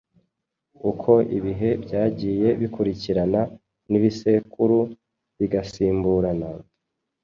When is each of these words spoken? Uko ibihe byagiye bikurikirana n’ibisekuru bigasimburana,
Uko 0.89 1.11
ibihe 1.37 1.69
byagiye 1.83 2.47
bikurikirana 2.61 3.41
n’ibisekuru 3.89 4.77
bigasimburana, 5.37 6.49